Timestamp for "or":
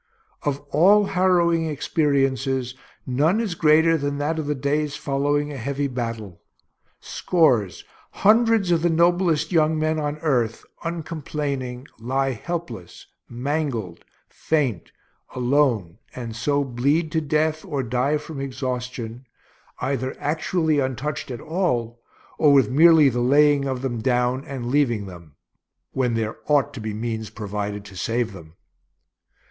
17.63-17.83, 22.39-22.51